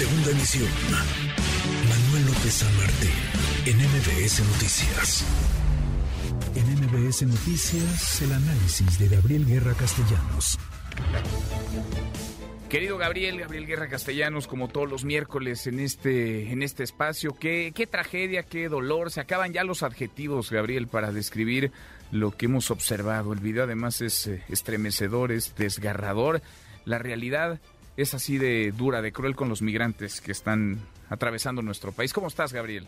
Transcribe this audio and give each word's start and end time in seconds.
Segunda 0.00 0.30
emisión. 0.30 0.68
Manuel 1.86 2.24
López 2.24 2.54
San 2.54 2.74
Martín, 2.78 3.10
en 3.66 3.76
MBS 3.76 4.40
Noticias. 4.46 5.26
En 6.54 6.74
MBS 6.80 7.22
Noticias, 7.24 8.22
el 8.22 8.32
análisis 8.32 8.98
de 8.98 9.08
Gabriel 9.08 9.44
Guerra 9.44 9.74
Castellanos. 9.74 10.58
Querido 12.70 12.96
Gabriel, 12.96 13.40
Gabriel 13.40 13.66
Guerra 13.66 13.88
Castellanos, 13.88 14.46
como 14.46 14.68
todos 14.68 14.88
los 14.88 15.04
miércoles 15.04 15.66
en 15.66 15.80
este, 15.80 16.50
en 16.50 16.62
este 16.62 16.82
espacio, 16.82 17.36
qué, 17.38 17.70
tragedia, 17.90 18.42
qué 18.42 18.70
dolor. 18.70 19.10
Se 19.10 19.20
acaban 19.20 19.52
ya 19.52 19.64
los 19.64 19.82
adjetivos, 19.82 20.50
Gabriel, 20.50 20.86
para 20.86 21.12
describir 21.12 21.72
lo 22.10 22.30
que 22.30 22.46
hemos 22.46 22.70
observado. 22.70 23.34
El 23.34 23.40
video 23.40 23.64
además 23.64 24.00
es 24.00 24.28
eh, 24.28 24.42
estremecedor, 24.48 25.30
es 25.30 25.54
desgarrador. 25.56 26.40
La 26.86 26.98
realidad 26.98 27.60
es 27.96 28.14
así 28.14 28.38
de 28.38 28.72
dura, 28.72 29.02
de 29.02 29.12
cruel 29.12 29.36
con 29.36 29.48
los 29.48 29.62
migrantes 29.62 30.20
que 30.20 30.32
están 30.32 30.78
atravesando 31.08 31.62
nuestro 31.62 31.92
país. 31.92 32.12
¿Cómo 32.12 32.28
estás, 32.28 32.52
Gabriel? 32.52 32.86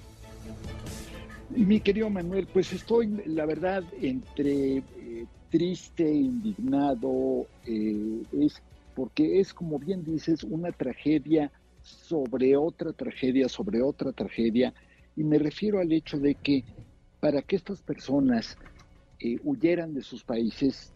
Mi 1.51 1.81
querido 1.81 2.09
Manuel, 2.09 2.47
pues 2.53 2.73
estoy, 2.73 3.09
la 3.27 3.45
verdad, 3.45 3.85
entre 4.01 4.79
eh, 4.79 5.27
triste, 5.51 6.11
indignado, 6.11 7.47
eh, 7.67 8.23
es 8.41 8.63
porque 8.95 9.41
es, 9.41 9.53
como 9.53 9.79
bien 9.79 10.05
dices, 10.05 10.45
una 10.45 10.71
tragedia 10.73 11.51
sobre 11.83 12.57
otra 12.57 12.93
tragedia, 12.93 13.49
sobre 13.49 13.83
otra 13.83 14.13
tragedia, 14.13 14.73
y 15.17 15.25
me 15.25 15.39
refiero 15.39 15.81
al 15.81 15.93
hecho 15.93 16.19
de 16.19 16.35
que 16.35 16.65
para 17.21 17.43
que 17.43 17.57
estas 17.57 17.83
personas 17.83 18.57
eh, 19.21 19.39
huyeran 19.45 19.95
de 19.95 20.03
sus 20.03 20.25
países, 20.25 20.93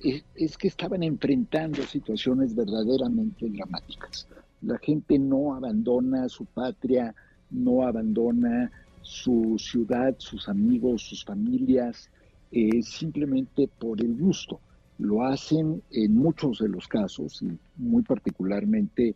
es 0.00 0.58
que 0.58 0.68
estaban 0.68 1.02
enfrentando 1.02 1.82
situaciones 1.82 2.54
verdaderamente 2.54 3.48
dramáticas. 3.48 4.26
La 4.62 4.78
gente 4.78 5.18
no 5.18 5.54
abandona 5.54 6.28
su 6.28 6.44
patria, 6.44 7.14
no 7.50 7.82
abandona 7.82 8.70
su 9.02 9.56
ciudad, 9.58 10.14
sus 10.18 10.48
amigos, 10.48 11.02
sus 11.02 11.24
familias, 11.24 12.10
eh, 12.50 12.82
simplemente 12.82 13.68
por 13.68 14.00
el 14.00 14.16
gusto. 14.16 14.60
Lo 14.98 15.24
hacen 15.24 15.82
en 15.90 16.14
muchos 16.14 16.58
de 16.58 16.68
los 16.68 16.88
casos, 16.88 17.42
y 17.42 17.58
muy 17.76 18.02
particularmente 18.02 19.14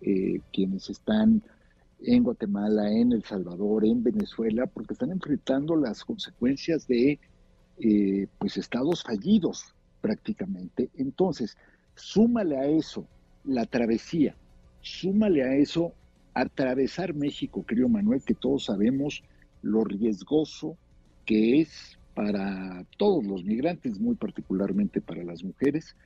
eh, 0.00 0.40
quienes 0.52 0.90
están 0.90 1.42
en 2.02 2.22
Guatemala, 2.22 2.90
en 2.90 3.12
El 3.12 3.24
Salvador, 3.24 3.84
en 3.84 4.02
Venezuela, 4.02 4.66
porque 4.66 4.94
están 4.94 5.10
enfrentando 5.10 5.76
las 5.76 6.04
consecuencias 6.04 6.86
de 6.86 7.18
eh, 7.78 8.26
pues 8.38 8.56
estados 8.56 9.02
fallidos 9.02 9.74
prácticamente. 10.00 10.90
Entonces, 10.96 11.56
súmale 11.94 12.56
a 12.56 12.66
eso 12.66 13.06
la 13.44 13.66
travesía, 13.66 14.34
súmale 14.80 15.42
a 15.42 15.54
eso 15.54 15.92
atravesar 16.34 17.14
México, 17.14 17.64
querido 17.66 17.88
Manuel, 17.88 18.22
que 18.22 18.34
todos 18.34 18.64
sabemos 18.64 19.22
lo 19.62 19.84
riesgoso 19.84 20.76
que 21.26 21.60
es 21.60 21.98
para 22.14 22.84
todos 22.98 23.24
los 23.24 23.44
migrantes, 23.44 23.98
muy 23.98 24.14
particularmente 24.14 25.00
para 25.00 25.22
las 25.22 25.44
mujeres, 25.44 25.96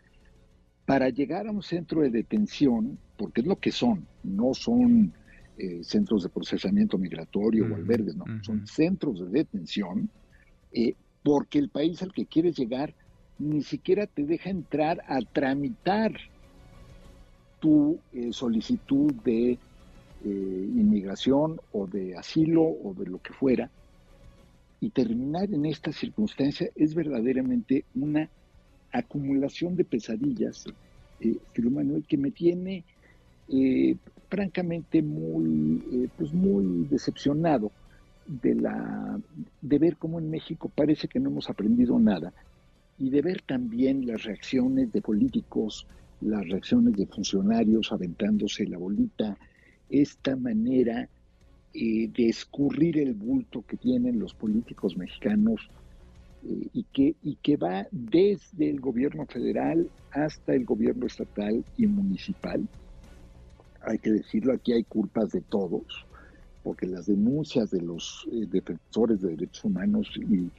para 0.87 1.09
llegar 1.09 1.47
a 1.47 1.51
un 1.51 1.63
centro 1.63 2.03
de 2.03 2.11
detención, 2.11 2.99
porque 3.17 3.41
es 3.41 3.47
lo 3.47 3.57
que 3.57 3.73
son, 3.73 4.07
no 4.23 4.55
son 4.55 5.15
eh, 5.57 5.83
centros 5.83 6.23
de 6.23 6.29
procesamiento 6.29 6.99
migratorio 6.99 7.67
o 7.71 7.75
albergues, 7.75 8.17
no, 8.17 8.25
son 8.43 8.67
centros 8.67 9.21
de 9.21 9.39
detención, 9.39 10.11
eh, 10.73 10.95
porque 11.23 11.59
el 11.59 11.71
país 11.71 12.03
al 12.03 12.13
que 12.13 12.27
quieres 12.27 12.57
llegar 12.57 12.95
ni 13.39 13.63
siquiera 13.63 14.07
te 14.07 14.25
deja 14.25 14.51
entrar 14.51 15.03
a 15.09 15.21
tramitar 15.21 16.13
tu 17.61 17.99
eh, 18.13 18.33
solicitud 18.33 19.13
de 19.25 19.59
eh, 20.27 20.29
inmigración 20.75 21.61
o 21.73 21.87
de 21.87 22.17
asilo 22.17 22.63
o 22.63 22.95
de 22.95 23.05
lo 23.07 23.19
que 23.19 23.35
fuera. 23.35 23.71
Y 24.81 24.89
terminar 24.89 25.53
en 25.53 25.67
esta 25.67 25.93
circunstancia 25.93 26.71
es 26.75 26.95
verdaderamente 26.95 27.85
una 27.95 28.31
acumulación 28.91 29.77
de 29.77 29.85
pesadillas, 29.85 30.65
eh, 31.21 31.37
Manuel, 31.71 32.05
que 32.09 32.17
me 32.17 32.31
tiene 32.31 32.85
eh, 33.49 33.97
francamente 34.31 35.03
muy, 35.03 36.09
pues 36.17 36.33
muy 36.33 36.87
decepcionado 36.89 37.71
de, 38.27 38.55
la, 38.55 39.21
de 39.61 39.79
ver 39.79 39.99
cómo 39.99 40.19
en 40.19 40.31
México 40.31 40.71
parece 40.75 41.07
que 41.07 41.21
no 41.21 41.29
hemos 41.29 41.51
aprendido 41.51 41.99
nada 41.99 42.33
y 42.99 43.11
de 43.11 43.23
ver 43.23 43.43
también 43.43 44.07
las 44.07 44.25
reacciones 44.25 44.93
de 44.93 45.03
políticos, 45.03 45.87
las 46.21 46.49
reacciones 46.49 46.95
de 46.95 47.07
funcionarios 47.07 47.93
aventándose 47.93 48.67
la 48.67 48.79
bolita, 48.79 49.37
esta 49.91 50.37
manera 50.37 51.09
eh, 51.75 52.09
de 52.09 52.29
escurrir 52.29 52.99
el 52.99 53.15
bulto 53.15 53.65
que 53.67 53.77
tienen 53.77 54.19
los 54.19 54.33
políticos 54.35 54.97
mexicanos 54.97 55.69
eh, 56.45 56.69
y, 56.73 56.85
que, 56.85 57.17
y 57.23 57.37
que 57.43 57.57
va 57.57 57.87
desde 57.91 58.71
el 58.71 58.81
gobierno 58.81 59.27
federal 59.27 59.89
hasta 60.13 60.55
el 60.55 60.65
gobierno 60.65 61.07
estatal 61.07 61.65
y 61.77 61.87
municipal. 61.87 62.67
Hay 63.83 63.99
que 63.99 64.13
decirlo, 64.13 64.53
aquí 64.53 64.73
hay 64.73 64.85
culpas 64.85 65.33
de 65.33 65.41
todos, 65.41 66.07
porque 66.63 66.87
las 66.87 67.07
denuncias 67.07 67.71
de 67.71 67.83
los 67.83 68.27
eh, 68.33 68.47
defensores 68.51 69.21
de 69.21 69.31
derechos 69.31 69.65
humanos 69.65 70.09
y 70.17 70.51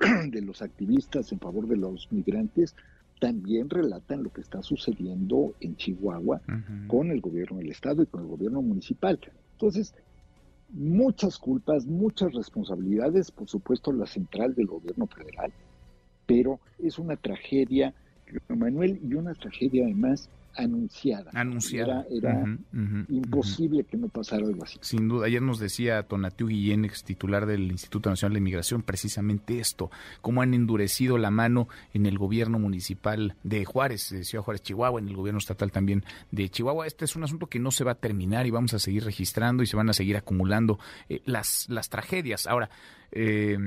de 0.30 0.42
los 0.42 0.62
activistas 0.62 1.30
en 1.32 1.40
favor 1.40 1.68
de 1.68 1.76
los 1.76 2.10
migrantes 2.10 2.74
también 3.20 3.68
relatan 3.68 4.22
lo 4.22 4.32
que 4.32 4.40
está 4.40 4.62
sucediendo 4.62 5.54
en 5.60 5.76
Chihuahua 5.76 6.40
con 6.88 7.10
el 7.10 7.20
gobierno 7.20 7.58
del 7.58 7.70
estado 7.70 8.02
y 8.02 8.06
con 8.06 8.22
el 8.22 8.28
gobierno 8.28 8.62
municipal. 8.62 9.20
Entonces, 9.52 9.94
muchas 10.70 11.38
culpas, 11.38 11.84
muchas 11.86 12.32
responsabilidades, 12.32 13.30
por 13.30 13.46
supuesto 13.48 13.92
la 13.92 14.06
central 14.06 14.54
del 14.54 14.66
gobierno 14.66 15.06
federal, 15.06 15.52
pero 16.26 16.60
es 16.78 16.98
una 16.98 17.16
tragedia, 17.16 17.92
Manuel, 18.48 19.00
y 19.06 19.14
una 19.14 19.34
tragedia 19.34 19.84
además 19.84 20.30
anunciada. 20.56 21.30
Anunciada. 21.34 22.06
Era, 22.10 22.44
imposible 23.08 23.84
que 23.84 23.96
no 23.96 24.08
pasara 24.08 24.46
algo 24.46 24.64
así. 24.64 24.78
Sin 24.80 25.08
duda. 25.08 25.26
Ayer 25.26 25.42
nos 25.42 25.58
decía 25.58 26.02
Tonatiu 26.02 26.48
Guillén, 26.48 26.84
ex 26.84 27.04
titular 27.04 27.46
del 27.46 27.70
Instituto 27.70 28.10
Nacional 28.10 28.34
de 28.34 28.38
Inmigración, 28.38 28.82
precisamente 28.82 29.60
esto, 29.60 29.90
cómo 30.20 30.42
han 30.42 30.54
endurecido 30.54 31.18
la 31.18 31.30
mano 31.30 31.68
en 31.94 32.06
el 32.06 32.18
gobierno 32.18 32.58
municipal 32.58 33.36
de 33.42 33.64
Juárez, 33.64 34.10
de 34.10 34.24
Ciudad 34.24 34.44
Juárez, 34.44 34.62
Chihuahua, 34.62 35.00
en 35.00 35.08
el 35.08 35.16
gobierno 35.16 35.38
estatal 35.38 35.72
también 35.72 36.04
de 36.30 36.48
Chihuahua. 36.48 36.86
Este 36.86 37.04
es 37.04 37.16
un 37.16 37.24
asunto 37.24 37.46
que 37.46 37.58
no 37.58 37.70
se 37.70 37.84
va 37.84 37.92
a 37.92 37.96
terminar 37.96 38.46
y 38.46 38.50
vamos 38.50 38.74
a 38.74 38.78
seguir 38.78 39.04
registrando 39.04 39.62
y 39.62 39.66
se 39.66 39.76
van 39.76 39.90
a 39.90 39.92
seguir 39.92 40.16
acumulando 40.16 40.78
eh, 41.08 41.22
las, 41.24 41.66
las 41.68 41.88
tragedias. 41.88 42.46
Ahora, 42.46 42.70
eh, 43.12 43.58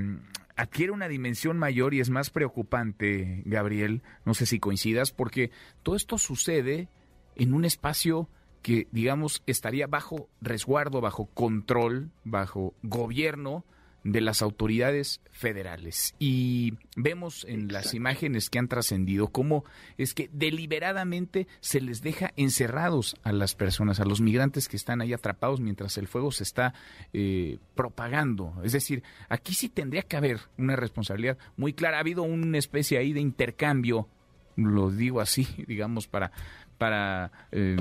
adquiere 0.56 0.92
una 0.92 1.08
dimensión 1.08 1.58
mayor 1.58 1.94
y 1.94 2.00
es 2.00 2.10
más 2.10 2.30
preocupante, 2.30 3.42
Gabriel, 3.46 4.04
no 4.26 4.34
sé 4.34 4.46
si 4.46 4.60
coincidas, 4.60 5.12
porque 5.12 5.52
todo 5.82 5.96
esto 5.96 6.18
sucede 6.18 6.90
en 7.36 7.54
un 7.54 7.66
espacio 7.66 8.30
que, 8.62 8.88
digamos, 8.92 9.44
estaría 9.46 9.88
bajo 9.88 10.30
resguardo, 10.42 11.02
bajo 11.02 11.26
control, 11.28 12.12
bajo 12.24 12.74
gobierno 12.82 13.66
de 14.04 14.22
las 14.22 14.42
autoridades 14.42 15.22
federales. 15.32 16.16
Y 16.20 16.74
vemos 16.96 17.46
en 17.48 17.72
las 17.72 17.94
imágenes 17.94 18.50
que 18.50 18.60
han 18.60 18.68
trascendido 18.68 19.30
cómo 19.30 19.64
es 19.98 20.14
que 20.14 20.30
deliberadamente 20.34 21.48
se 21.62 21.82
les 21.82 22.02
deja 22.02 22.34
encerrados 22.36 23.16
a 23.24 23.32
las 23.32 23.56
personas, 23.56 24.00
a 24.00 24.06
los 24.06 24.22
migrantes 24.22 24.68
que 24.68 24.78
están 24.78 25.02
ahí 25.02 25.14
atrapados 25.14 25.62
mientras 25.62 25.98
el 25.98 26.08
fuego 26.08 26.32
se 26.32 26.44
está 26.44 26.74
eh, 27.14 27.60
propagando. 27.76 28.54
Es 28.64 28.74
decir, 28.74 29.04
aquí 29.30 29.54
sí 29.54 29.70
tendría 29.70 30.04
que 30.04 30.18
haber 30.18 30.40
una 30.58 30.76
responsabilidad 30.76 31.38
muy 31.56 31.74
clara. 31.74 31.98
Ha 31.98 32.02
habido 32.02 32.24
una 32.24 32.58
especie 32.58 32.98
ahí 32.98 33.14
de 33.14 33.22
intercambio, 33.22 34.10
lo 34.56 34.92
digo 34.92 35.22
así, 35.22 35.48
digamos, 35.68 36.08
para 36.08 36.32
para 36.78 37.32
eh, 37.52 37.76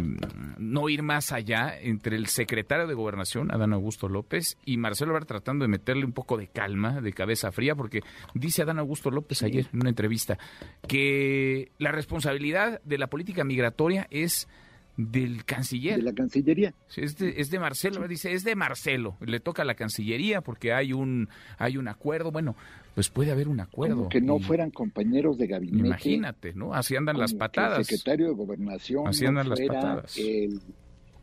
no 0.59 0.89
ir 0.89 1.03
más 1.03 1.33
allá 1.33 1.79
entre 1.79 2.17
el 2.17 2.27
secretario 2.27 2.87
de 2.87 2.95
Gobernación, 2.95 3.53
Adán 3.53 3.73
Augusto 3.73 4.09
López, 4.09 4.57
y 4.65 4.77
Marcelo 4.77 5.13
Ebrard 5.13 5.27
tratando 5.27 5.65
de 5.65 5.69
meterle 5.69 6.05
un 6.05 6.13
poco 6.13 6.37
de 6.37 6.49
calma, 6.49 7.01
de 7.01 7.13
cabeza 7.13 7.53
fría, 7.53 7.75
porque 7.75 8.01
dice 8.35 8.63
Adán 8.63 8.79
Augusto 8.79 9.11
López 9.11 9.43
ayer 9.43 9.67
en 9.73 9.81
una 9.81 9.91
entrevista 9.91 10.39
que 10.87 11.73
la 11.79 11.93
responsabilidad 11.93 12.81
de 12.85 12.99
la 12.99 13.09
política 13.09 13.45
migratoria 13.45 14.07
es 14.11 14.49
del 14.97 15.45
canciller. 15.45 15.97
De 15.97 16.03
la 16.03 16.13
Cancillería. 16.13 16.75
Es 16.97 17.17
de, 17.17 17.35
es 17.41 17.51
de 17.51 17.59
Marcelo, 17.59 18.07
dice, 18.07 18.33
es 18.33 18.45
de 18.45 18.55
Marcelo, 18.55 19.17
le 19.21 19.41
toca 19.41 19.63
a 19.63 19.65
la 19.65 19.75
Cancillería 19.75 20.43
porque 20.43 20.73
hay 20.73 20.93
un, 20.93 21.29
hay 21.59 21.77
un 21.77 21.89
acuerdo, 21.89 22.31
bueno, 22.31 22.57
pues 22.95 23.09
puede 23.09 23.31
haber 23.31 23.49
un 23.49 23.61
acuerdo. 23.61 24.09
que 24.09 24.21
no 24.21 24.39
fueran 24.39 24.71
compañeros 24.71 25.39
de 25.39 25.47
gabinete. 25.47 25.87
Imagínate, 25.87 26.53
¿no? 26.55 26.75
Así 26.75 26.95
andan 26.95 27.19
las 27.19 27.33
patadas. 27.33 27.79
el 27.79 27.85
secretario 27.87 28.29
de 28.29 28.35
Gobernación 28.35 29.09
Así 29.09 29.25
andan 29.25 29.49
las 29.49 29.61
patadas. 29.61 30.17
El, 30.19 30.61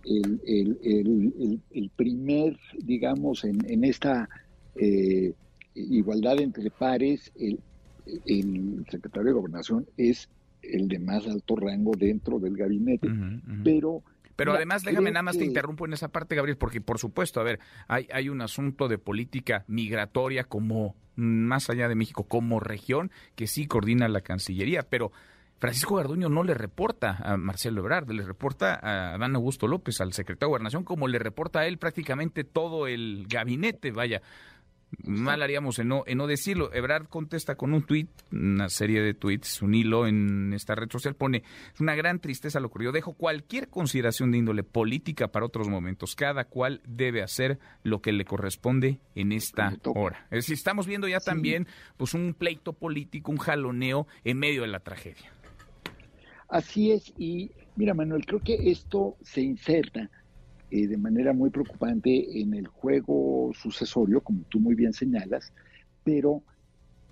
el, 0.06 1.60
el, 1.72 1.92
primer, 1.95 2.57
digamos, 2.80 3.44
en, 3.44 3.60
en 3.69 3.83
esta 3.83 4.27
eh, 4.75 5.33
igualdad 5.75 6.39
entre 6.39 6.72
pares, 6.72 7.31
el, 7.38 7.60
el 8.25 8.86
secretario 8.89 9.27
de 9.27 9.33
Gobernación 9.33 9.86
es 9.98 10.30
el 10.61 10.88
de 10.88 11.00
más 11.00 11.27
alto 11.27 11.56
rango 11.56 11.91
dentro 11.97 12.39
del 12.39 12.56
gabinete, 12.56 13.09
pero 13.63 14.03
Pero 14.35 14.53
además, 14.53 14.83
déjame 14.83 15.11
nada 15.11 15.23
más 15.23 15.38
te 15.38 15.45
interrumpo 15.45 15.85
en 15.85 15.94
esa 15.94 16.07
parte, 16.07 16.35
Gabriel, 16.35 16.57
porque 16.57 16.81
por 16.81 16.97
supuesto, 16.97 17.41
a 17.41 17.44
ver, 17.44 17.59
hay, 17.88 18.07
hay 18.13 18.29
un 18.29 18.41
asunto 18.41 18.88
de 18.88 18.97
política 18.97 19.65
migratoria 19.67 20.45
como 20.45 20.95
más 21.15 21.69
allá 21.69 21.89
de 21.89 21.95
México, 21.95 22.23
como 22.23 22.59
región, 22.59 23.11
que 23.35 23.47
sí 23.47 23.67
coordina 23.67 24.07
la 24.07 24.21
Cancillería, 24.21 24.83
pero 24.83 25.11
Francisco 25.59 25.95
Garduño 25.95 26.29
no 26.29 26.44
le 26.44 26.53
reporta 26.53 27.17
a 27.21 27.35
Marcelo 27.35 27.81
Ebrard, 27.81 28.09
le 28.09 28.23
reporta 28.23 28.79
a 28.81 29.17
Dan 29.17 29.35
Augusto 29.35 29.67
López, 29.67 30.00
al 30.00 30.13
secretario 30.13 30.47
de 30.47 30.51
Gobernación, 30.51 30.85
como 30.85 31.09
le 31.09 31.19
reporta 31.19 31.59
a 31.59 31.67
él 31.67 31.77
prácticamente 31.77 32.45
todo 32.45 32.88
el 32.88 33.25
gabinete, 33.27 33.91
vaya. 33.91 34.21
Mal 35.03 35.41
haríamos 35.44 35.80
en 35.80 35.88
no, 35.88 36.03
en 36.07 36.18
no 36.18 36.27
decirlo. 36.27 36.74
Ebrard 36.74 37.07
contesta 37.07 37.56
con 37.56 37.74
un 37.74 37.83
tuit, 37.83 38.09
una 38.31 38.69
serie 38.69 39.01
de 39.01 39.13
tweets, 39.13 39.62
un 39.62 39.75
hilo 39.75 40.07
en 40.07 40.51
esta 40.53 40.75
red 40.75 40.89
social, 40.91 41.15
pone, 41.15 41.44
es 41.74 41.80
una 41.80 41.95
gran 41.95 42.19
tristeza 42.19 42.59
lo 42.59 42.68
ocurrido. 42.68 42.91
Dejo 42.91 43.13
cualquier 43.13 43.69
consideración 43.69 44.31
de 44.31 44.39
índole 44.39 44.63
política 44.63 45.30
para 45.30 45.45
otros 45.45 45.68
momentos. 45.68 46.15
Cada 46.15 46.45
cual 46.45 46.81
debe 46.88 47.21
hacer 47.21 47.59
lo 47.83 48.01
que 48.01 48.12
le 48.12 48.25
corresponde 48.25 49.00
en 49.15 49.31
esta 49.31 49.77
hora. 49.95 50.25
Es 50.31 50.39
decir, 50.39 50.56
estamos 50.56 50.88
viendo 50.88 51.07
ya 51.07 51.19
también 51.19 51.68
pues 51.97 52.13
un 52.13 52.33
pleito 52.33 52.74
político, 52.74 53.31
un 53.31 53.38
jaloneo 53.38 54.07
en 54.24 54.39
medio 54.39 54.63
de 54.63 54.68
la 54.68 54.80
tragedia. 54.80 55.31
Así 56.47 56.91
es, 56.91 57.13
y 57.18 57.51
mira 57.75 57.94
Manuel, 57.94 58.25
creo 58.25 58.39
que 58.39 58.71
esto 58.71 59.18
se 59.21 59.41
inserta 59.41 60.09
eh, 60.71 60.88
de 60.88 60.98
manera 60.98 61.33
muy 61.33 61.50
preocupante 61.50 62.39
en 62.39 62.54
el 62.54 62.68
juego 62.68 63.51
sucesorio, 63.54 64.21
como 64.21 64.44
tú 64.50 64.60
muy 64.60 64.75
bien 64.75 64.94
señalas, 64.94 65.51
pero 66.04 66.44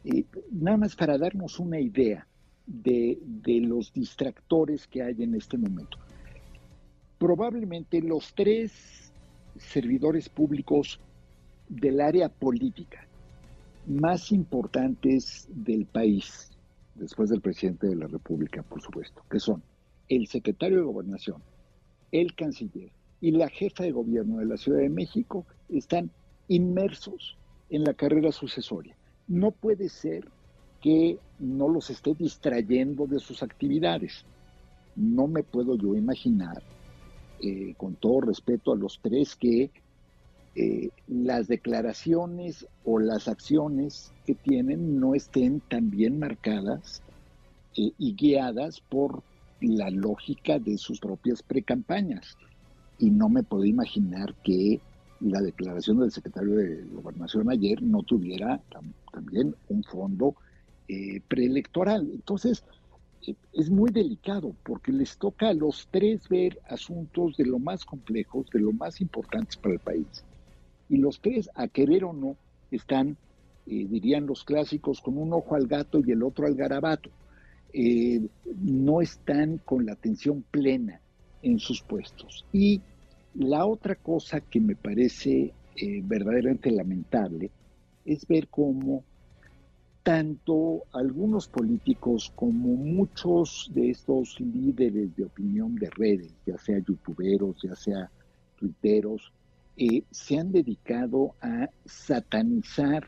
eh, 0.04 0.26
nada 0.52 0.78
más 0.78 0.96
para 0.96 1.18
darnos 1.18 1.60
una 1.60 1.80
idea 1.80 2.28
de, 2.66 3.18
de 3.24 3.62
los 3.62 3.92
distractores 3.94 4.86
que 4.88 5.02
hay 5.02 5.16
en 5.24 5.36
este 5.36 5.58
momento. 5.58 5.98
Probablemente 7.18 8.02
los 8.02 8.34
tres 8.36 9.12
servidores 9.58 10.30
públicos 10.30 11.00
del 11.68 12.00
área 12.00 12.30
política 12.30 13.08
más 13.88 14.32
importantes 14.32 15.48
del 15.50 15.86
país, 15.86 16.52
después 16.96 17.30
del 17.30 17.42
presidente 17.42 17.88
de 17.88 17.96
la 17.96 18.08
República, 18.08 18.62
por 18.62 18.82
supuesto, 18.82 19.24
que 19.30 19.40
son 19.40 19.64
el 20.10 20.28
secretario 20.28 20.78
de 20.78 20.84
Gobernación, 20.84 21.42
el 22.12 22.36
canciller 22.36 22.92
y 23.22 23.32
la 23.32 23.50
jefa 23.50 23.84
de 23.84 23.92
gobierno 23.92 24.38
de 24.38 24.46
la 24.46 24.58
Ciudad 24.58 24.80
de 24.80 24.90
México, 24.90 25.46
están 25.70 26.12
inmersos 26.48 27.38
en 27.70 27.84
la 27.84 27.94
carrera 27.94 28.32
sucesoria. 28.32 28.96
No 29.28 29.52
puede 29.52 29.90
ser 29.90 30.28
que 30.82 31.18
no 31.40 31.68
los 31.68 31.90
esté 31.90 32.14
distrayendo 32.14 33.08
de 33.08 33.20
sus 33.20 33.44
actividades. 33.44 34.26
No 34.96 35.28
me 35.28 35.44
puedo 35.44 35.76
yo 35.76 35.96
imaginar, 35.96 36.62
eh, 37.42 37.74
con 37.78 37.96
todo 37.96 38.22
respeto 38.22 38.72
a 38.72 38.78
los 38.78 39.00
tres, 39.02 39.36
que 39.36 39.72
eh, 40.56 40.90
las 41.08 41.48
declaraciones 41.48 42.68
o 42.84 43.00
las 43.00 43.28
acciones 43.28 44.12
que 44.26 44.34
tienen 44.34 45.00
no 45.00 45.14
estén 45.14 45.60
tan 45.60 45.92
bien 45.92 46.18
marcadas 46.18 47.04
eh, 47.76 47.92
y 47.98 48.16
guiadas 48.16 48.82
por 48.82 49.22
la 49.62 49.90
lógica 49.90 50.58
de 50.60 50.78
sus 50.78 51.00
propias 51.00 51.44
precampañas. 51.44 52.38
Y 53.00 53.12
no 53.12 53.30
me 53.30 53.44
puedo 53.44 53.66
imaginar 53.66 54.34
que 54.44 54.80
la 55.20 55.42
declaración 55.42 56.00
del 56.00 56.12
secretario 56.12 56.56
de 56.56 56.84
Gobernación 56.94 57.50
ayer 57.50 57.82
no 57.82 58.04
tuviera 58.04 58.62
también 59.12 59.56
un 59.70 59.84
fondo 59.84 60.36
eh, 60.88 61.22
preelectoral. 61.28 62.10
Entonces, 62.14 62.64
es 63.52 63.70
muy 63.70 63.92
delicado 63.92 64.56
porque 64.64 64.92
les 64.92 65.18
toca 65.18 65.50
a 65.50 65.54
los 65.54 65.88
tres 65.92 66.30
ver 66.30 66.60
asuntos 66.70 67.36
de 67.36 67.46
lo 67.46 67.60
más 67.60 67.84
complejos, 67.84 68.50
de 68.52 68.60
lo 68.60 68.72
más 68.72 69.02
importantes 69.02 69.58
para 69.58 69.74
el 69.74 69.80
país 69.80 70.24
y 70.90 70.98
los 70.98 71.20
tres, 71.20 71.50
a 71.56 71.68
querer 71.68 72.04
o 72.06 72.14
no, 72.14 72.36
están, 72.72 73.18
eh, 73.66 73.86
dirían 73.90 74.26
los 74.26 74.44
clásicos, 74.44 75.02
con 75.02 75.18
un 75.18 75.34
ojo 75.34 75.56
al 75.56 75.68
gato 75.68 76.02
y 76.06 76.12
el 76.12 76.24
otro 76.24 76.46
al 76.46 76.56
garabato. 76.56 77.10
Eh, 77.74 78.22
no 78.62 79.02
están 79.02 79.58
con 79.60 79.86
la 79.86 79.94
atención 79.94 80.44
plena 80.50 81.02
en 81.42 81.60
sus 81.60 81.82
puestos. 81.82 82.46
Y 82.52 82.82
la 83.36 83.66
otra 83.66 83.96
cosa 83.96 84.42
que 84.42 84.60
me 84.60 84.76
parece 84.76 85.54
eh, 85.76 86.02
verdaderamente 86.04 86.72
lamentable 86.72 87.52
es 88.06 88.26
ver 88.28 88.48
cómo 88.48 89.04
tanto 90.02 90.84
algunos 90.94 91.50
políticos 91.50 92.32
como 92.34 92.70
muchos 92.70 93.70
de 93.74 93.90
estos 93.90 94.40
líderes 94.40 95.14
de 95.18 95.26
opinión 95.26 95.76
de 95.76 95.90
redes, 95.90 96.34
ya 96.46 96.58
sea 96.58 96.80
youtuberos, 96.80 97.58
ya 97.62 97.76
sea 97.76 98.10
tuiteros, 98.56 99.34
eh, 99.76 100.04
se 100.10 100.40
han 100.40 100.52
dedicado 100.52 101.36
a 101.42 101.70
satanizar 101.86 103.06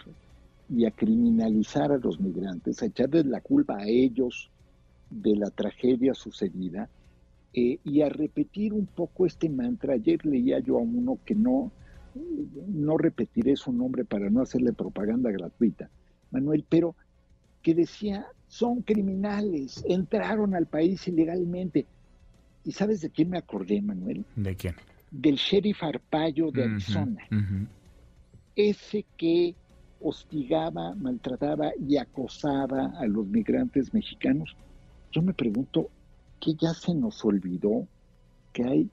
y 0.69 0.85
a 0.85 0.91
criminalizar 0.91 1.91
a 1.91 1.97
los 1.97 2.19
migrantes, 2.19 2.83
a 2.83 2.87
echarles 2.87 3.25
la 3.25 3.41
culpa 3.41 3.77
a 3.77 3.87
ellos 3.87 4.51
de 5.09 5.35
la 5.37 5.49
tragedia 5.49 6.13
sucedida 6.13 6.89
eh, 7.53 7.79
y 7.83 8.01
a 8.01 8.09
repetir 8.09 8.73
un 8.73 8.85
poco 8.85 9.25
este 9.25 9.49
mantra. 9.49 9.93
Ayer 9.93 10.25
leía 10.25 10.59
yo 10.59 10.77
a 10.77 10.81
uno 10.81 11.19
que 11.25 11.35
no, 11.35 11.71
no 12.67 12.97
repetiré 12.97 13.55
su 13.55 13.71
nombre 13.71 14.05
para 14.05 14.29
no 14.29 14.41
hacerle 14.41 14.73
propaganda 14.73 15.31
gratuita, 15.31 15.89
Manuel, 16.31 16.65
pero 16.67 16.95
que 17.61 17.75
decía, 17.75 18.27
son 18.47 18.81
criminales, 18.81 19.83
entraron 19.87 20.55
al 20.55 20.65
país 20.65 21.07
ilegalmente. 21.07 21.85
¿Y 22.63 22.71
sabes 22.71 23.01
de 23.01 23.09
quién 23.09 23.29
me 23.29 23.37
acordé, 23.37 23.81
Manuel? 23.81 24.25
¿De 24.35 24.55
quién? 24.55 24.75
del 25.11 25.35
sheriff 25.35 25.83
Arpaio 25.83 26.51
de 26.51 26.63
Arizona, 26.63 27.27
ese 28.55 29.05
que 29.17 29.55
hostigaba, 30.01 30.95
maltrataba 30.95 31.71
y 31.79 31.97
acosaba 31.97 32.93
a 32.97 33.05
los 33.05 33.27
migrantes 33.27 33.93
mexicanos. 33.93 34.55
Yo 35.11 35.21
me 35.21 35.33
pregunto, 35.33 35.89
¿qué 36.39 36.53
ya 36.55 36.73
se 36.73 36.93
nos 36.93 37.23
olvidó 37.23 37.87
que 38.53 38.63
hay 38.63 38.89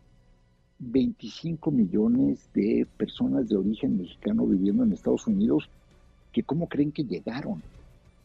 25 0.79 1.71
millones 1.71 2.49
de 2.53 2.87
personas 2.97 3.49
de 3.49 3.57
origen 3.57 3.99
mexicano 3.99 4.47
viviendo 4.47 4.85
en 4.85 4.93
Estados 4.93 5.27
Unidos 5.27 5.69
que 6.33 6.43
cómo 6.43 6.69
creen 6.69 6.93
que 6.93 7.05
llegaron? 7.05 7.63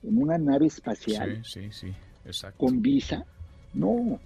¿En 0.03 0.18
una 0.18 0.38
nave 0.38 0.68
espacial? 0.68 1.41
Sí, 1.45 1.62
sí, 1.62 1.71
sí, 1.71 1.94
exacto. 2.25 2.65
¿Con 2.65 2.81
visa? 2.81 3.25
No. 3.73 4.19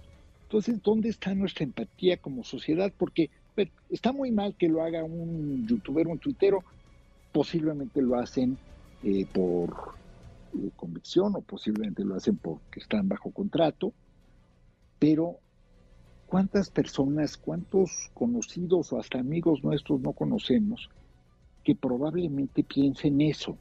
Entonces, 0.44 0.82
¿dónde 0.82 1.10
está 1.10 1.36
nuestra 1.36 1.66
empatía 1.66 2.18
como 2.18 2.44
sociedad? 2.44 2.92
Porque 2.98 3.30
está 3.90 4.12
muy 4.12 4.32
mal 4.32 4.56
que 4.56 4.68
lo 4.68 4.84
haga 4.84 5.04
un 5.04 5.68
youtuber, 5.68 6.08
un 6.08 6.20
tuitero, 6.20 6.64
posiblemente 7.32 8.02
lo 8.02 8.18
hacen 8.18 8.58
eh, 9.04 9.26
por 9.32 9.96
eh, 10.54 10.70
convicción 10.76 11.36
o 11.36 11.42
posiblemente 11.42 12.04
lo 12.04 12.16
hacen 12.16 12.38
porque 12.38 12.80
están 12.80 13.08
bajo 13.08 13.32
contrato, 13.32 13.94
pero 15.00 15.38
¿cuántas 16.28 16.70
personas, 16.70 17.38
cuántos 17.38 18.10
conocidos 18.14 18.92
o 18.94 19.00
hasta 19.00 19.20
amigos 19.20 19.64
nuestros 19.64 20.02
no 20.02 20.14
conocemos 20.14 20.90
que 21.64 21.76
probablemente 21.76 22.64
piensen 22.64 23.22
eso 23.22 23.58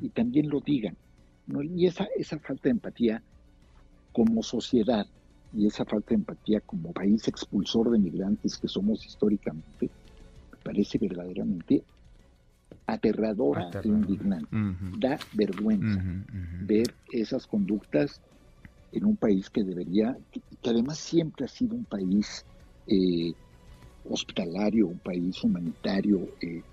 y 0.00 0.08
también 0.10 0.48
lo 0.48 0.60
digan? 0.60 0.96
Y 1.76 1.86
esa, 1.86 2.06
esa 2.16 2.38
falta 2.38 2.64
de 2.64 2.70
empatía 2.70 3.22
como 4.12 4.42
sociedad 4.42 5.06
y 5.54 5.66
esa 5.66 5.84
falta 5.84 6.10
de 6.10 6.16
empatía 6.16 6.60
como 6.60 6.92
país 6.92 7.26
expulsor 7.28 7.90
de 7.90 7.98
migrantes 7.98 8.58
que 8.58 8.68
somos 8.68 9.04
históricamente, 9.06 9.88
me 10.52 10.58
parece 10.62 10.98
verdaderamente 10.98 11.82
aterradora 12.86 13.70
e 13.82 13.88
indignante. 13.88 14.48
Da 14.98 15.18
vergüenza 15.34 16.02
ver 16.62 16.94
esas 17.12 17.46
conductas 17.46 18.20
en 18.92 19.04
un 19.04 19.16
país 19.16 19.48
que 19.50 19.64
debería, 19.64 20.16
que, 20.30 20.40
además 20.68 20.98
siempre 20.98 21.44
ha 21.46 21.48
sido 21.48 21.76
un 21.76 21.86
país 21.86 22.44
eh, 22.86 23.34
hospitalario, 24.04 24.88
un 24.88 25.00
país 25.00 25.42
humanitario, 25.44 26.28
eh, 26.40 26.64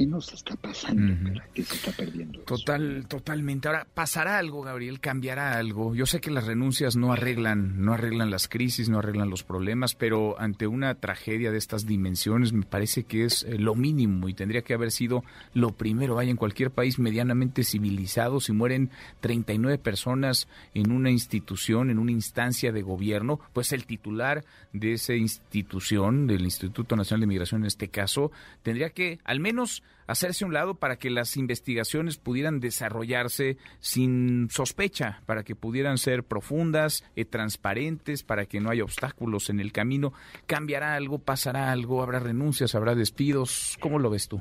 ¿Qué 0.00 0.06
nos 0.06 0.32
está 0.32 0.56
pasando? 0.56 1.42
¿Qué 1.52 1.62
se 1.62 1.74
está 1.74 1.92
perdiendo? 1.92 2.40
Total, 2.40 3.04
totalmente. 3.06 3.68
Ahora, 3.68 3.86
¿pasará 3.92 4.38
algo, 4.38 4.62
Gabriel? 4.62 4.98
¿Cambiará 4.98 5.58
algo? 5.58 5.94
Yo 5.94 6.06
sé 6.06 6.22
que 6.22 6.30
las 6.30 6.46
renuncias 6.46 6.96
no 6.96 7.12
arreglan, 7.12 7.84
no 7.84 7.92
arreglan 7.92 8.30
las 8.30 8.48
crisis, 8.48 8.88
no 8.88 9.00
arreglan 9.00 9.28
los 9.28 9.44
problemas, 9.44 9.94
pero 9.94 10.40
ante 10.40 10.66
una 10.66 10.94
tragedia 10.94 11.50
de 11.52 11.58
estas 11.58 11.84
dimensiones 11.84 12.54
me 12.54 12.64
parece 12.64 13.04
que 13.04 13.26
es 13.26 13.42
eh, 13.42 13.58
lo 13.58 13.74
mínimo 13.74 14.30
y 14.30 14.32
tendría 14.32 14.62
que 14.62 14.72
haber 14.72 14.90
sido 14.90 15.22
lo 15.52 15.72
primero. 15.72 16.14
Vaya, 16.14 16.30
en 16.30 16.38
cualquier 16.38 16.70
país 16.70 16.98
medianamente 16.98 17.62
civilizado, 17.62 18.40
si 18.40 18.52
mueren 18.52 18.88
39 19.20 19.76
personas 19.76 20.48
en 20.72 20.92
una 20.92 21.10
institución, 21.10 21.90
en 21.90 21.98
una 21.98 22.12
instancia 22.12 22.72
de 22.72 22.80
gobierno, 22.80 23.38
pues 23.52 23.74
el 23.74 23.84
titular 23.84 24.46
de 24.72 24.94
esa 24.94 25.12
institución, 25.12 26.26
del 26.26 26.40
Instituto 26.40 26.96
Nacional 26.96 27.20
de 27.20 27.26
Migración 27.26 27.60
en 27.60 27.66
este 27.66 27.88
caso, 27.88 28.32
tendría 28.62 28.88
que 28.88 29.18
al 29.24 29.40
menos 29.40 29.82
hacerse 30.06 30.44
a 30.44 30.48
un 30.48 30.54
lado 30.54 30.74
para 30.74 30.96
que 30.96 31.08
las 31.08 31.36
investigaciones 31.36 32.18
pudieran 32.18 32.58
desarrollarse 32.58 33.58
sin 33.78 34.48
sospecha, 34.50 35.22
para 35.24 35.44
que 35.44 35.54
pudieran 35.54 35.98
ser 35.98 36.24
profundas, 36.24 37.04
y 37.14 37.24
transparentes, 37.24 38.24
para 38.24 38.46
que 38.46 38.60
no 38.60 38.70
haya 38.70 38.82
obstáculos 38.82 39.50
en 39.50 39.60
el 39.60 39.72
camino. 39.72 40.12
¿Cambiará 40.46 40.94
algo? 40.94 41.18
¿Pasará 41.18 41.70
algo? 41.70 42.02
¿Habrá 42.02 42.18
renuncias? 42.18 42.74
¿Habrá 42.74 42.94
despidos? 42.94 43.76
¿Cómo 43.80 43.98
lo 43.98 44.10
ves 44.10 44.28
tú? 44.28 44.40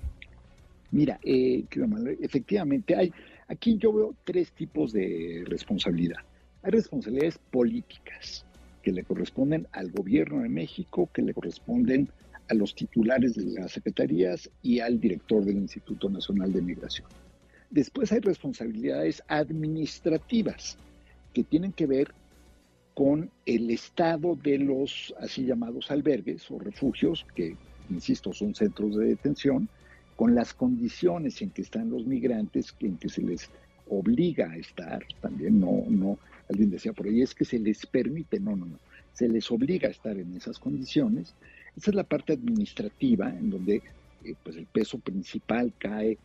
Mira, 0.91 1.19
eh, 1.23 1.65
efectivamente 2.19 2.95
hay, 2.95 3.13
aquí 3.47 3.77
yo 3.77 3.93
veo 3.93 4.15
tres 4.23 4.51
tipos 4.53 4.91
de 4.91 5.43
responsabilidad. 5.45 6.17
Hay 6.63 6.71
responsabilidades 6.71 7.37
políticas 7.51 8.43
que 8.81 8.91
le 8.91 9.03
corresponden 9.03 9.67
al 9.71 9.91
gobierno 9.91 10.41
de 10.41 10.49
México, 10.49 11.09
que 11.13 11.21
le 11.21 11.33
corresponden 11.33 12.09
a 12.49 12.53
los 12.53 12.75
titulares 12.75 13.35
de 13.35 13.45
las 13.59 13.71
secretarías 13.71 14.49
y 14.61 14.79
al 14.79 14.99
director 14.99 15.45
del 15.45 15.57
Instituto 15.57 16.09
Nacional 16.09 16.51
de 16.51 16.61
Migración. 16.61 17.07
Después 17.69 18.11
hay 18.11 18.19
responsabilidades 18.19 19.21
administrativas 19.27 20.77
que 21.33 21.43
tienen 21.43 21.71
que 21.71 21.85
ver 21.85 22.11
con 22.95 23.29
el 23.45 23.69
estado 23.69 24.35
de 24.35 24.57
los 24.57 25.13
así 25.19 25.45
llamados 25.45 25.91
albergues 25.91 26.49
o 26.51 26.59
refugios, 26.59 27.25
que, 27.35 27.55
insisto, 27.89 28.33
son 28.33 28.55
centros 28.55 28.97
de 28.97 29.05
detención, 29.05 29.69
con 30.15 30.35
las 30.35 30.53
condiciones 30.53 31.41
en 31.41 31.51
que 31.51 31.61
están 31.61 31.89
los 31.89 32.05
migrantes, 32.05 32.75
en 32.81 32.97
que 32.97 33.07
se 33.07 33.21
les 33.21 33.49
obliga 33.87 34.51
a 34.51 34.57
estar, 34.57 35.01
también 35.21 35.59
no, 35.59 35.83
no, 35.87 36.19
alguien 36.49 36.71
decía 36.71 36.91
por 36.91 37.05
ahí, 37.05 37.21
es 37.21 37.33
que 37.33 37.45
se 37.45 37.57
les 37.57 37.85
permite, 37.85 38.39
no, 38.39 38.55
no, 38.55 38.65
no, 38.65 38.79
se 39.19 39.27
les 39.27 39.51
obliga 39.51 39.89
a 39.89 39.91
estar 39.91 40.17
en 40.17 40.33
esas 40.33 40.57
condiciones, 40.59 41.35
esa 41.75 41.91
es 41.91 41.95
la 41.95 42.05
parte 42.05 42.31
administrativa 42.31 43.29
en 43.29 43.49
donde 43.49 43.81
eh, 44.23 44.33
pues 44.41 44.55
el 44.55 44.65
peso 44.65 44.97
principal 44.97 45.73
cae 45.77 46.17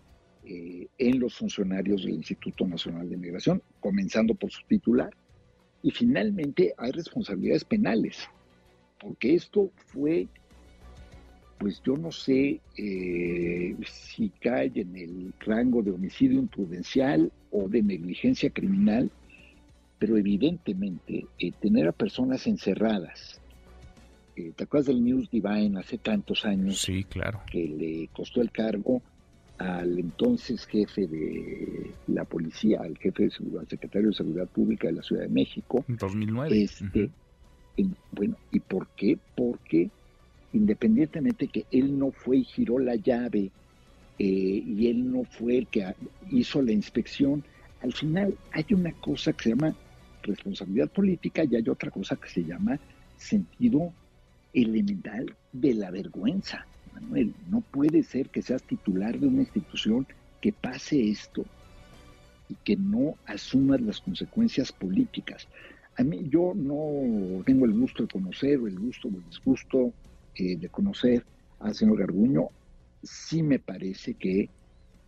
eh, 0.44 0.86
en 0.96 1.18
los 1.18 1.34
funcionarios 1.34 2.04
del 2.04 2.14
Instituto 2.14 2.64
Nacional 2.68 3.10
de 3.10 3.16
Migración, 3.16 3.60
comenzando 3.80 4.36
por 4.36 4.52
su 4.52 4.62
titular. 4.68 5.10
Y 5.82 5.90
finalmente 5.90 6.72
hay 6.78 6.92
responsabilidades 6.92 7.64
penales, 7.64 8.28
porque 9.00 9.34
esto 9.34 9.72
fue, 9.86 10.28
pues 11.58 11.82
yo 11.82 11.96
no 11.96 12.12
sé 12.12 12.60
eh, 12.78 13.76
si 13.86 14.28
cae 14.40 14.70
en 14.76 14.96
el 14.96 15.34
rango 15.40 15.82
de 15.82 15.90
homicidio 15.90 16.38
imprudencial 16.38 17.32
o 17.50 17.68
de 17.68 17.82
negligencia 17.82 18.50
criminal, 18.50 19.10
pero 19.98 20.16
evidentemente 20.16 21.26
tener 21.60 21.88
a 21.88 21.92
personas 21.92 22.46
encerradas 22.46 23.40
eh, 24.36 24.52
¿te 24.56 24.64
acuerdas 24.64 24.86
del 24.86 25.04
News 25.04 25.30
Divine 25.30 25.78
hace 25.78 25.98
tantos 25.98 26.44
años? 26.44 26.80
Sí, 26.80 27.04
claro. 27.04 27.42
Que 27.50 27.68
le 27.68 28.08
costó 28.08 28.40
el 28.40 28.50
cargo 28.50 29.00
al 29.58 29.98
entonces 29.98 30.66
jefe 30.66 31.06
de 31.06 31.92
la 32.08 32.24
policía, 32.24 32.80
al 32.80 32.98
jefe 32.98 33.24
de 33.24 33.30
seguridad, 33.30 33.60
al 33.60 33.68
secretario 33.68 34.08
de 34.08 34.14
Seguridad 34.14 34.48
Pública 34.48 34.88
de 34.88 34.94
la 34.94 35.02
Ciudad 35.02 35.22
de 35.22 35.28
México. 35.28 35.84
En 35.86 35.96
2009. 35.96 36.62
Este, 36.62 37.10
bueno, 38.10 38.36
¿y 38.50 38.58
por 38.58 38.88
qué? 38.96 39.16
Porque 39.36 39.90
independientemente 40.52 41.46
que 41.46 41.66
él 41.70 41.96
no 41.96 42.10
fue 42.10 42.38
y 42.38 42.44
giró 42.44 42.78
la 42.80 42.96
llave 42.96 43.50
eh, 44.18 44.64
y 44.66 44.88
él 44.88 45.10
no 45.12 45.24
fue 45.24 45.58
el 45.58 45.66
que 45.68 45.94
hizo 46.30 46.60
la 46.60 46.72
inspección, 46.72 47.44
al 47.84 47.92
final 47.92 48.34
hay 48.50 48.64
una 48.70 48.92
cosa 48.92 49.34
que 49.34 49.42
se 49.44 49.48
llama 49.50 49.76
responsabilidad 50.22 50.88
política 50.88 51.44
y 51.44 51.54
hay 51.54 51.68
otra 51.68 51.90
cosa 51.90 52.16
que 52.16 52.30
se 52.30 52.42
llama 52.42 52.80
sentido 53.18 53.92
elemental 54.54 55.36
de 55.52 55.74
la 55.74 55.90
vergüenza. 55.90 56.66
Manuel, 56.94 57.34
no 57.50 57.60
puede 57.60 58.02
ser 58.02 58.30
que 58.30 58.40
seas 58.40 58.62
titular 58.62 59.18
de 59.20 59.26
una 59.26 59.42
institución 59.42 60.06
que 60.40 60.50
pase 60.50 61.10
esto 61.10 61.44
y 62.48 62.54
que 62.64 62.74
no 62.76 63.16
asumas 63.26 63.82
las 63.82 64.00
consecuencias 64.00 64.72
políticas. 64.72 65.46
A 65.98 66.04
mí 66.04 66.26
yo 66.30 66.54
no 66.56 67.44
tengo 67.44 67.66
el 67.66 67.72
gusto 67.72 68.04
de 68.04 68.08
conocer 68.08 68.58
o 68.60 68.66
el 68.66 68.78
gusto 68.78 69.08
o 69.08 69.10
el 69.10 69.24
disgusto 69.28 69.92
eh, 70.36 70.56
de 70.56 70.68
conocer 70.70 71.22
al 71.60 71.74
señor 71.74 71.98
Garguño. 71.98 72.48
Sí 73.02 73.42
me 73.42 73.58
parece 73.58 74.14
que 74.14 74.48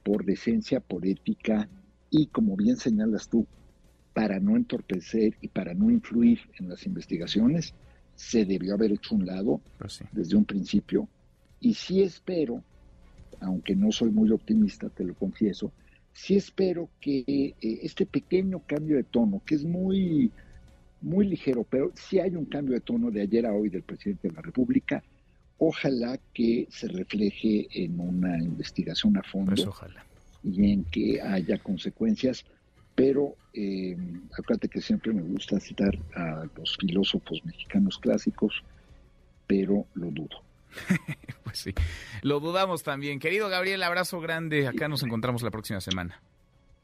por 0.03 0.27
decencia, 0.27 0.81
por 0.81 1.07
ética 1.07 1.69
y 2.17 2.27
como 2.27 2.57
bien 2.57 2.77
señalas 2.77 3.29
tú, 3.29 3.47
para 4.15 4.41
no 4.41 4.57
entorpecer 4.57 5.37
y 5.43 5.49
para 5.49 5.75
no 5.75 5.91
influir 5.91 6.41
en 6.59 6.71
las 6.71 6.87
investigaciones, 6.87 7.75
se 8.15 8.47
debió 8.47 8.73
haber 8.73 8.93
hecho 8.93 9.15
un 9.15 9.27
lado 9.27 9.61
pues 9.79 10.03
desde 10.13 10.37
un 10.37 10.47
principio. 10.47 11.07
Y 11.61 11.75
sí 11.75 12.03
espero, 12.03 12.63
aunque 13.41 13.77
no 13.77 13.93
soy 13.93 14.11
muy 14.11 14.31
optimista, 14.31 14.89
te 14.89 15.05
lo 15.05 15.15
confieso, 15.15 15.71
sí 16.15 16.37
espero 16.37 16.89
que 17.01 17.23
eh, 17.27 17.55
este 17.61 18.07
pequeño 18.07 18.63
cambio 18.67 18.97
de 18.97 19.05
tono, 19.05 19.43
que 19.45 19.57
es 19.57 19.65
muy, 19.65 20.31
muy 21.03 21.27
ligero, 21.27 21.67
pero 21.69 21.93
sí 21.95 22.19
hay 22.19 22.35
un 22.35 22.47
cambio 22.47 22.75
de 22.75 22.81
tono 22.81 23.11
de 23.11 23.21
ayer 23.21 23.45
a 23.45 23.53
hoy 23.53 23.69
del 23.69 23.83
presidente 23.83 24.29
de 24.29 24.35
la 24.35 24.41
República, 24.41 25.03
ojalá 25.59 26.19
que 26.33 26.67
se 26.71 26.89
refleje 26.89 27.69
en 27.71 28.01
una 28.01 28.39
investigación 28.39 29.19
a 29.19 29.23
fondo 29.23 29.55
pues 29.55 29.67
ojalá. 29.67 30.07
Y 30.47 30.73
en 30.73 30.85
que 30.85 31.21
haya 31.21 31.59
consecuencias 31.59 32.47
pero 32.97 33.37
eh, 33.53 33.95
acuérdate 34.33 34.69
que 34.69 34.81
siempre 34.81 35.13
me 35.13 35.23
gusta 35.23 35.61
citar 35.61 35.97
a 36.15 36.47
los 36.57 36.77
filósofos 36.81 37.45
mexicanos 37.45 37.99
clásicos, 37.99 38.65
pero 39.47 39.87
lo 39.95 40.11
dudo. 40.11 40.43
pues 41.45 41.59
sí, 41.59 41.75
lo 42.23 42.41
dudamos 42.41 42.83
también. 42.83 43.21
Querido 43.21 43.49
Gabriel, 43.51 43.83
abrazo 43.83 44.19
grande. 44.19 44.67
Acá 44.67 44.89
nos 44.89 45.03
encontramos 45.03 45.43
la 45.43 45.51
próxima 45.51 45.81
semana. 45.81 46.21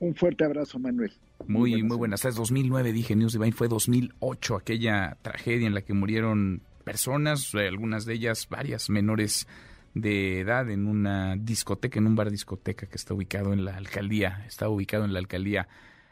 Un 0.00 0.14
fuerte 0.14 0.44
abrazo, 0.44 0.78
Manuel. 0.78 1.12
Muy, 1.46 1.82
muy 1.82 1.96
buenas. 1.96 2.24
Es 2.26 2.34
2009, 2.34 2.92
dije 2.92 3.16
News 3.16 3.32
Divine, 3.32 3.52
fue 3.52 3.68
2008, 3.68 4.56
aquella 4.56 5.16
tragedia 5.22 5.66
en 5.66 5.74
la 5.74 5.80
que 5.80 5.94
murieron 5.94 6.60
personas, 6.84 7.54
algunas 7.54 8.04
de 8.04 8.14
ellas 8.14 8.48
varias 8.50 8.90
menores 8.90 9.46
de 9.94 10.40
edad 10.40 10.70
en 10.70 10.86
una 10.86 11.36
discoteca, 11.36 11.98
en 11.98 12.06
un 12.06 12.16
bar 12.16 12.30
discoteca 12.30 12.86
que 12.86 12.96
está 12.96 13.14
ubicado 13.14 13.52
en 13.52 13.64
la 13.64 13.76
alcaldía, 13.76 14.44
está 14.46 14.68
ubicado 14.68 15.04
en 15.04 15.12
la 15.12 15.18
alcaldía 15.18 15.68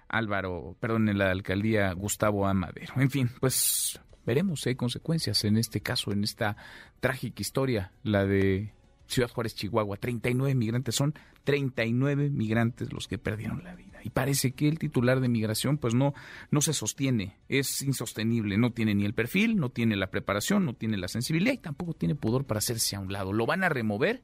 Álvaro, 0.09 0.77
perdón, 0.81 1.09
en 1.09 1.19
la 1.19 1.31
alcaldía 1.31 1.93
Gustavo 1.93 2.47
Amadero. 2.47 2.95
En 2.97 3.11
fin, 3.11 3.31
pues 3.41 4.01
veremos 4.27 4.63
si 4.63 4.71
hay 4.71 4.75
consecuencias 4.75 5.45
en 5.45 5.57
este 5.57 5.81
caso, 5.81 6.13
en 6.13 6.25
esta 6.25 6.57
trágica 7.01 7.41
historia, 7.41 7.93
la 8.03 8.27
de 8.27 8.75
Ciudad 9.07 9.31
Juárez, 9.31 9.55
Chihuahua. 9.55 9.97
39 9.97 10.55
migrantes, 10.55 10.95
son 10.95 11.15
39 11.45 12.31
migrantes 12.31 12.93
los 12.93 13.09
que 13.09 13.19
perdieron 13.19 13.65
la 13.65 13.75
vida. 13.75 13.90
Y 14.03 14.11
parece 14.11 14.53
que 14.53 14.69
el 14.69 14.79
titular 14.79 15.21
de 15.21 15.29
migración 15.29 15.79
pues 15.79 15.95
no, 15.95 16.15
no 16.51 16.61
se 16.61 16.73
sostiene, 16.73 17.39
es 17.49 17.83
insostenible, 17.83 18.59
no 18.59 18.73
tiene 18.73 18.95
ni 18.95 19.05
el 19.05 19.15
perfil, 19.15 19.57
no 19.57 19.71
tiene 19.71 19.97
la 19.97 20.11
preparación, 20.11 20.65
no 20.65 20.75
tiene 20.75 20.97
la 20.97 21.09
sensibilidad 21.09 21.53
y 21.53 21.59
tampoco 21.59 21.95
tiene 21.95 22.15
pudor 22.15 22.45
para 22.45 22.59
hacerse 22.59 22.97
a 22.97 23.01
un 23.01 23.13
lado. 23.13 23.33
¿Lo 23.33 23.47
van 23.47 23.65
a 23.65 23.69
remover 23.69 24.23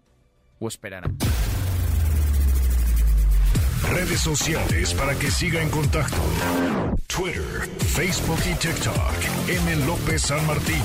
o 0.59 0.68
esperarán? 0.68 1.16
Redes 3.90 4.21
sociales 4.21 4.95
para 4.95 5.16
que 5.16 5.30
siga 5.30 5.62
en 5.62 5.71
contacto: 5.71 6.16
Twitter, 7.06 7.68
Facebook 7.78 8.40
y 8.50 8.54
TikTok. 8.54 9.49
M. 9.49 9.87
López 9.87 10.23
San 10.23 10.45
Martín. 10.47 10.83